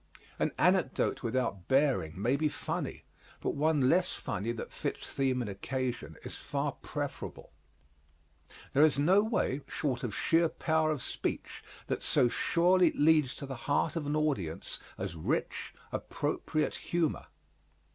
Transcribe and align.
An 0.39 0.51
anecdote 0.57 1.21
without 1.21 1.67
bearing 1.67 2.19
may 2.19 2.35
be 2.35 2.49
funny 2.49 3.03
but 3.39 3.51
one 3.51 3.87
less 3.87 4.11
funny 4.13 4.51
that 4.51 4.71
fits 4.71 5.13
theme 5.13 5.43
and 5.43 5.49
occasion 5.51 6.17
is 6.23 6.33
far 6.35 6.71
preferable. 6.71 7.51
There 8.73 8.81
is 8.83 8.97
no 8.97 9.21
way, 9.21 9.61
short 9.67 10.01
of 10.03 10.15
sheer 10.15 10.49
power 10.49 10.89
of 10.89 11.03
speech, 11.03 11.63
that 11.85 12.01
so 12.01 12.29
surely 12.29 12.91
leads 12.93 13.35
to 13.35 13.45
the 13.45 13.55
heart 13.69 13.95
of 13.95 14.07
an 14.07 14.15
audience 14.15 14.79
as 14.97 15.15
rich, 15.15 15.71
appropriate 15.91 16.73
humor. 16.73 17.27